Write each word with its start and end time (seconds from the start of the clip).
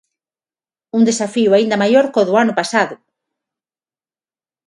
Un 0.97 1.01
desafío 1.09 1.51
aínda 1.53 1.81
maior 1.83 2.05
có 2.13 2.21
do 2.27 2.33
ano 2.43 2.53
pasado. 2.59 2.95